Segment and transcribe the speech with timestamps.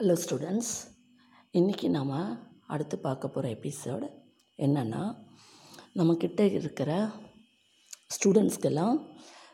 [0.00, 0.72] Hello students
[1.52, 2.10] இன்றைக்கி நாம்
[2.66, 4.06] அடுத்து பார்க்க போகிற எபிசோடு
[4.58, 5.02] என்னென்னா
[5.94, 6.90] நம்மக்கிட்ட இருக்கிற
[8.14, 8.96] ஸ்டூடெண்ட்ஸ்க்கெல்லாம்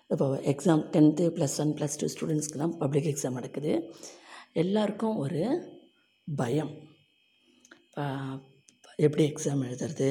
[0.08, 3.92] இப்போ exam tenth plus one plus two ஸ்டூடெண்ட்ஸ்க்கெல்லாம் public exam நடக்குது.
[4.52, 5.42] எல்லாருக்கும் ஒரு
[6.26, 6.72] பயம்.
[8.96, 10.10] எப்படி எக்ஸாம் எழுதுறது?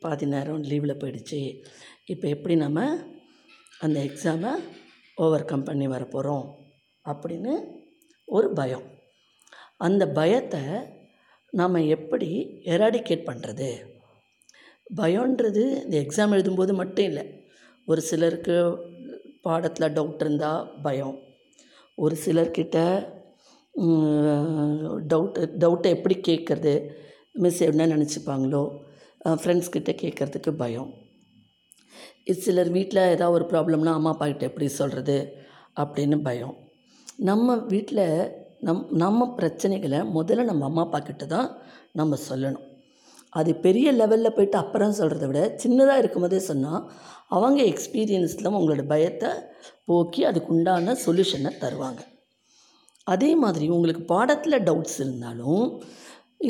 [0.00, 1.40] பாதி நேரம் லீவில் போயிடுச்சு.
[2.04, 2.88] இப்போ எப்படி நம்ம
[3.80, 4.54] அந்த எக்ஸாமை
[5.14, 6.48] ஓவர் கம் பண்ணி வர போகிறோம்
[7.04, 7.54] அப்படின்னு
[8.36, 8.84] ஒரு பயம்.
[9.86, 10.62] அந்த பயத்தை
[11.58, 12.30] நாம் எப்படி
[12.74, 13.70] எராடிகேட் பண்ணுறது
[15.00, 17.24] பயன்றது இந்த எக்ஸாம் எழுதும்போது மட்டும் இல்லை.
[17.88, 18.56] ஒரு சிலருக்கு
[19.46, 21.16] பாடத்தில் டவுட் இருந்தால் பயம்.
[21.98, 22.78] ஒரு சிலர்கிட்ட
[25.12, 26.74] டவுட் டவுட்டை எப்படி கேட்குறது?
[27.44, 28.62] மிஸ் என்ன நினச்சிப்பாங்களோ
[29.42, 30.90] ஃப்ரெண்ட்ஸ்கிட்ட கேட்குறதுக்கு பயம்.
[32.30, 35.16] இது சிலர் வீட்டில் ஏதாவது ஒரு ப்ராப்ளம்னா அம்மா அப்பா கிட்ட எப்படி சொல்கிறது
[35.82, 36.54] அப்படின்னு பயம்.
[37.28, 38.06] நம்ம வீட்டில்
[38.66, 41.48] நம் நம்ம பிரச்சனைகளை முதல்ல நம்ம அம்மா அப்பா கிட்ட தான்
[41.98, 42.66] நம்ம சொல்லணும்.
[43.38, 46.82] அது பெரிய லெவலில் போயிட்டு அப்புறம் சொல்கிறத விட சின்னதாக இருக்கும்போதே சொன்னால்
[47.36, 49.30] அவங்க எக்ஸ்பீரியன்ஸில் உங்களோட பயத்தை
[49.90, 52.00] போக்கி அதுக்கு உண்டான சொல்யூஷனை தருவாங்க.
[53.14, 55.64] அதே மாதிரி உங்களுக்கு பாடத்தில் டவுட்ஸ் இருந்தாலும்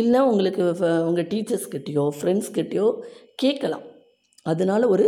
[0.00, 0.64] இல்லை உங்களுக்கு
[1.08, 2.88] உங்கள் டீச்சர்ஸ்கிட்டயோ ஃப்ரெண்ட்ஸ்கிட்டேயோ
[3.42, 3.86] கேட்கலாம்.
[4.52, 5.06] அதனால ஒரு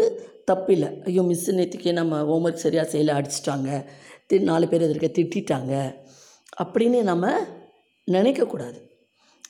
[0.50, 0.88] தப்பில்லை.
[1.08, 3.70] ஐயோ மிஸ் நேற்றுக்கே நம்ம ஹோம்ஒர்க் சரியாக செய்யலை அடிச்சிட்டாங்க.
[4.30, 5.72] தி நாலு பேர் எதிர்க்க திட்டிட்டாங்க
[6.62, 7.32] அப்படின்னு நம்ம
[8.08, 8.78] நினைக்கக்கூடாது.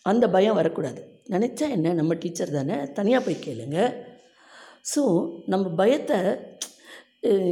[0.03, 1.01] அந்த பயம் வரக்கூடாது.
[1.31, 1.93] நினச்சா என்ன?
[1.93, 2.77] நம்ம டீச்சர் தானே?
[2.93, 3.79] தனியாக போய் கேளுங்க.
[4.93, 5.03] ஸோ
[5.47, 6.19] நம்ம பயத்தை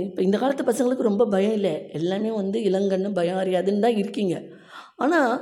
[0.06, 1.74] இப்போ இந்த காலத்து பசங்களுக்கு ரொம்ப பயம் இல்லை.
[1.98, 4.34] எல்லாமே வந்து இளங்கண்ணு பயம் அறியாதுன்னு தான் இருக்கீங்க.
[4.96, 5.32] ஆனால்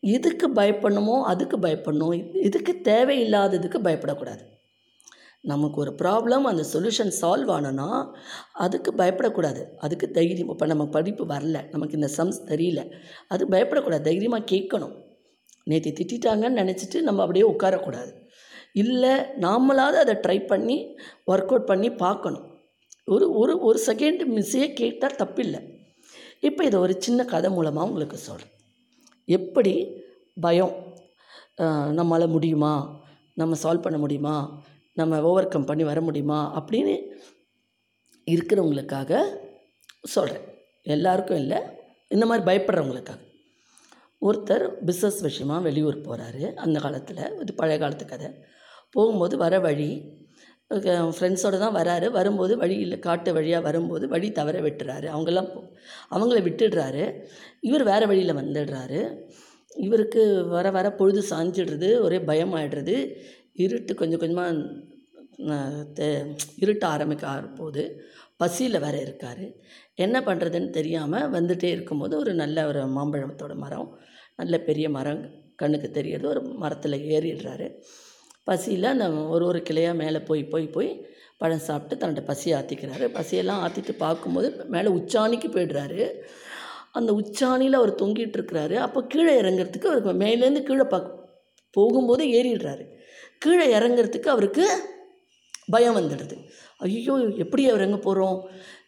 [0.00, 2.14] எதுக்கு பயப்படணுமோ அதுக்கு பயப்படணும்.
[2.48, 4.42] இதுக்கு தேவையில்லாததுக்கு பயப்படக்கூடாது.
[5.50, 7.88] நமக்கு ஒரு ப்ராப்ளம் அந்த சொல்யூஷன் சால்வ் ஆனோன்னா
[8.64, 9.62] அதுக்கு பயப்படக்கூடாது.
[9.84, 10.50] அதுக்கு தைரியம்.
[10.54, 11.58] இப்போ நம்ம படிப்பு வரல.
[11.70, 12.82] நமக்கு இந்த சம்ஸ் தெரியல.
[13.28, 14.00] அது பயப்படக்கூடாது.
[14.00, 14.94] தைரியமாக கேட்கணும்.
[15.64, 18.12] நேற்று திட்டிட்டாங்கன்னு நினச்சிட்டு நம்ம அப்படியே உட்காரக்கூடாது.
[18.82, 19.12] இல்லை
[19.44, 20.76] நாமளாவது அதை ட்ரை பண்ணி
[21.32, 22.46] ஒர்க் அவுட் பண்ணி பார்க்கணும்.
[23.04, 25.60] ஒரு ஒரு ஒரு செகண்ட் மிஸ்ஸே கேட்டால் தப்பில்லை.
[26.40, 28.52] இப்போ இதை ஒரு சின்ன கதை மூலமாக உங்களுக்கு சொல்கிறேன்
[29.28, 29.74] எப்படி
[30.40, 30.74] பயம்
[31.98, 32.72] நம்மளால் முடியுமா?
[33.40, 34.36] நம்ம சால்வ் பண்ண முடியுமா?
[34.92, 37.00] நம்ம ஓவர் கம் பண்ணி வர முடியுமா அப்படின்னு
[38.30, 39.36] இருக்கிறவங்களுக்காக
[40.02, 40.40] சொல்கிறேன்
[40.82, 41.58] எல்லாருக்கும் இல்லை
[42.08, 43.30] இந்த மாதிரி பயப்படுறவங்களுக்காக.
[44.20, 48.28] ஒருத்தர் பிஸ்னஸ் விஷயமா வெளியூர் போகிறாரு அந்த காலத்தில் இது பழைய காலத்து கதை.
[48.90, 50.20] போகும்போது வர வழி
[50.68, 52.10] ஃப்ரெண்ட்ஸோடு தான் வராரு.
[52.10, 55.06] வரும்போது வழியில் காட்டு வழியாக வரும்போது வழி தவற விட்டுறாரு.
[55.10, 55.68] அவங்கெல்லாம் போ-
[56.10, 57.26] அவங்கள விட்டுடுறாரு.
[57.60, 59.30] இவர் வேறு வழியில் வந்துடுறாரு.
[59.76, 63.20] இவருக்கு வர வர பொழுது சாஞ்சிடுறது ஒரே பயமாயிடுறது
[63.52, 64.80] இருட்டு கொஞ்சம் கொஞ்சமாக
[66.64, 67.26] இருட்ட ஆரம்பிக்க
[67.60, 67.82] போது
[68.40, 69.44] பசியில் வேறு இருக்கார்.
[70.04, 73.90] என்ன பண்ணுறதுன்னு தெரியாமல் வந்துகிட்டே இருக்கும்போது ஒரு நல்ல ஒரு மாம்பழத்தோட மரம்
[74.40, 75.22] நல்ல பெரிய மரம்
[75.60, 76.24] கண்ணுக்கு தெரியுது.
[76.34, 77.66] ஒரு மரத்தில் ஏறிடுறாரு.
[78.44, 80.90] பசியில் அந்த ஒரு ஒரு கிளையாக மேலே போய் போய் போய்
[81.40, 86.02] பழம் சாப்பிட்டு தன்னோட பசியை ஆற்றிக்கிறாரு பசியெல்லாம் ஆற்றிட்டு பார்க்கும்போது மேலே உச்சாணிக்கு போயிடுறாரு.
[86.98, 88.74] அந்த உச்சாணியில் அவர் தொங்கிட்டு இருக்கிறாரு.
[88.86, 91.20] அப்போ கீழே இறங்குறதுக்கு அவருக்கு மேலேருந்து கீழே பார்க்க
[91.76, 92.84] போகும்போது ஏறிடுறாரு.
[93.42, 94.64] கீழே இறங்குறதுக்கு அவருக்கு
[95.74, 96.36] பயம் வந்துடுது.
[96.86, 97.14] ஐயோ
[97.44, 98.38] எப்படி இறங்க போகிறோம்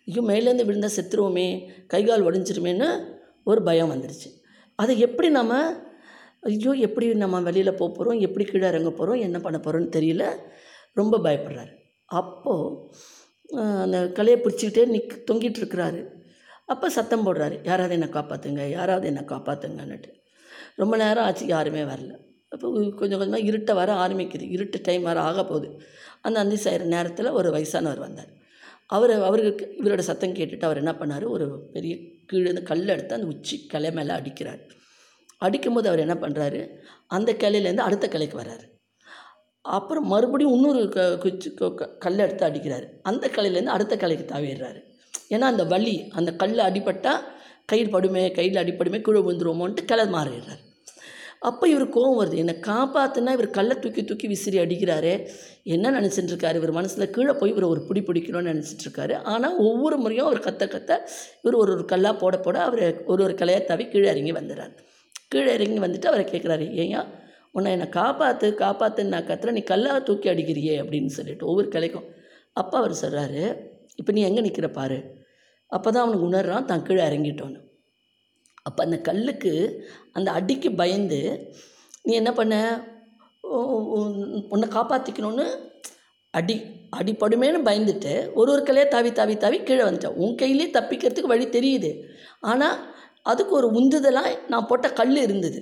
[0.08, 1.48] ஐயோ மேலேருந்து விழுந்தால் செத்துருவோமே
[1.92, 2.88] கை கால் உடஞ்சிருமேன்னு
[3.50, 4.30] ஒரு பயம் வந்துடுச்சு
[4.78, 5.54] அதை எப்படி நம்ம
[6.48, 10.24] ஐயோ எப்படி நம்ம வெளியில் போக போகிறோம் எப்படி கீழே இறங்க போகிறோம் என்ன பண்ண போகிறோன்னு தெரியல.
[11.00, 11.72] ரொம்ப பயப்படுறாரு.
[12.18, 16.00] அப்போது அந்த கலையை பிடிச்சிக்கிட்டே நிக் தொங்கிட்டு இருக்கிறாரு.
[16.72, 17.56] அப்போ சத்தம் போடுறாரு.
[17.70, 20.10] யாராவது என்னை காப்பாற்றுங்க யாராவது என்னை காப்பாற்றுங்கன்னுட்டு
[20.82, 22.12] ரொம்ப நேரம் ஆச்சு யாருமே வரல.
[22.54, 24.50] அப்போ கொஞ்சம் கொஞ்சமாக இருட்ட வர ஆரம்பிக்குது.
[24.50, 25.80] இருட்டு டைம் வர ஆக போகுது.
[26.20, 28.28] அந்த அந்தி செய்கிற நேரத்தில் ஒரு வயசானவர் வந்தார்.
[28.86, 31.28] அவர் அவருக்கு இவரோட சத்தம் கேட்டுட்டு அவர் என்ன பண்ணார்?
[31.28, 34.60] ஒரு பெரிய கீழே இருந்து கல் எடுத்து அந்த உச்சி கலை மேலே அடிக்கிறார்.
[35.38, 36.68] அடிக்கும்போது அவர் என்ன பண்ணுறாரு
[37.06, 38.72] அந்த கிளையிலேருந்து அடுத்த கலைக்கு வர்றாரு.
[39.60, 42.86] அப்புறம் மறுபடியும் இன்னொரு க குச்சி க- கல் எடுத்து அடிக்கிறாரு.
[43.02, 44.80] அந்த கலையிலேருந்து அடுத்த கலைக்கு தாவிடுறாரு.
[45.30, 47.20] ஏன்னா அந்த வலி அந்த கல் அடிபட்டால்
[47.66, 50.63] கயிறு படுமே கையில் அடிப்படுமே கீழே விழுந்துருவோமோன்ட்டு கிளை மாறிடுறாரு.
[51.48, 52.36] அப்போ இவர் கோவம் வருது.
[52.42, 55.12] என்னை காப்பாற்றுனா இவர் கல்லை தூக்கி தூக்கி விசிறி அடிக்கிறாரு.
[55.74, 59.98] என்ன நினச்சிட்டு இருக்காரு இவர் மனசில் கீழே போய் இவர் ஒரு பிடி பிடிக்கணும்னு நினச்சிட்டு இருக்காரு ஆனால் ஒவ்வொரு
[60.04, 60.92] முறையும் அவர் கத்த கத்த
[61.42, 62.82] இவர் ஒரு ஒரு கல்லாக போட போட அவர்
[63.12, 64.74] ஒரு ஒரு கலையை தவி கீழே இறங்கி வந்துடுறாரு
[65.32, 67.02] கீழே இறங்கி வந்துட்டு அவரை கேட்குறாரு ஏயா
[67.56, 72.08] உன்னை என்னை காப்பாற்று காப்பாற்றுன்னு நான் கத்துற நீ கல்லாக தூக்கி அடிக்கிறியே அப்படின்னு சொல்லிட்டு ஒவ்வொரு கலைக்கும்
[72.56, 73.42] அப்போ அவர் சொல்கிறாரு
[74.00, 74.98] இப்போ நீ எங்கே நிற்கிற பாரு?
[75.72, 77.60] அப்போ தான் அவனுக்கு உணர்றான் தான் கீழே இறங்கிட்டோன்னு.
[78.66, 79.52] அப்போ அந்த கல்லுக்கு
[80.12, 81.20] அந்த அடிக்கு பயந்து
[82.02, 82.54] நீ என்ன பண்ண?
[84.48, 85.46] உன்னை காப்பாற்றிக்கணும்னு
[86.30, 86.54] அடி
[86.96, 90.16] அடிப்படுமேன்னு பயந்துட்டு ஒரு ஒரு கலையாக தாவி தாவி தாவி கீழே வந்துட்டேன்.
[90.16, 91.90] உன் கையிலே தப்பிக்கிறதுக்கு வழி தெரியுது.
[92.40, 92.78] ஆனால்
[93.22, 95.60] அதுக்கு ஒரு உந்துதலாக நான் போட்ட கல் இருந்தது.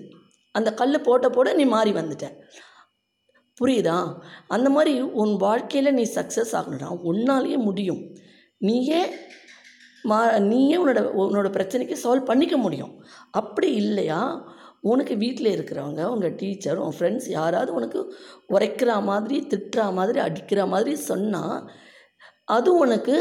[0.54, 2.26] அந்த கல் போட்ட போட நீ மாறி வந்துட்ட.
[3.60, 3.96] புரியுதா?
[4.46, 8.02] அந்த மாதிரி உன் வாழ்க்கையில் நீ சக்ஸஸ் ஆகணும்னா உன்னாலேயே முடியும்.
[8.58, 9.00] நீயே
[10.02, 13.04] மா நீயே உன்னோட உன்னோட பிரச்சனைக்கு சால்வ் பண்ணிக்க முடியும்.
[13.30, 14.50] அப்படி இல்லையா?
[14.80, 18.14] உனக்கு வீட்டில் இருக்கிறவங்க உங்கள் டீச்சர் உன் ஃப்ரெண்ட்ஸ் யாராவது உனக்கு
[18.48, 21.70] உரைக்கிற மாதிரி திட்டுற மாதிரி அடிக்கிற மாதிரி சொன்னால்
[22.44, 23.16] அது உனக்கு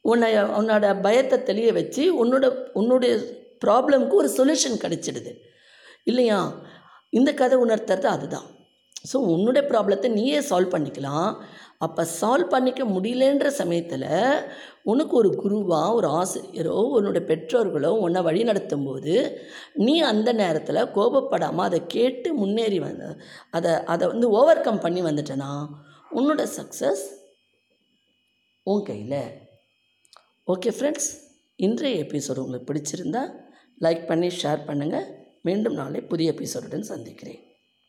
[0.00, 3.14] உன்னை உன்னோட பயத்தை தெளிய வச்சு உன்னோட உன்னுடைய
[3.66, 5.32] ப்ராப்ளம்க்கு ஒரு சொல்யூஷன் கிடச்சிடுது.
[6.04, 6.54] இல்லையா?
[7.10, 8.46] இந்த கதை உணர்த்துறது அதுதான்.
[9.10, 11.30] ஸோ உன்னுடைய ப்ராப்ளத்தை நீயே சால்வ் பண்ணிக்கலாம்.
[11.84, 14.06] அப்போ சால்வ் பண்ணிக்க முடியலன்ற சமயத்தில்
[14.92, 19.14] உனக்கு ஒரு குருவாக ஒரு ஆசிரியரோ உன்னுடைய பெற்றோர்களோ உன்னை வழி நடத்தும்போது
[19.84, 23.12] நீ அந்த நேரத்தில் கோபப்படாமல் அதை கேட்டு முன்னேறி வந்த
[23.58, 25.52] அதை அதை வந்து ஓவர் கம் பண்ணி வந்துட்டேன்னா
[26.18, 27.04] உன்னோட சக்ஸஸ்
[28.66, 29.20] உன் கையில்.
[30.54, 31.10] ஓகே ஃப்ரெண்ட்ஸ்
[31.66, 33.22] இன்றைய எபிசோடு உங்களுக்கு பிடிச்சிருந்தா
[33.84, 35.08] லைக் பண்ணி ஷேர் பண்ணுங்கள்
[35.48, 37.42] மீண்டும் நாளை புதிய எபிசோடுடன் சந்திக்கிறேன்.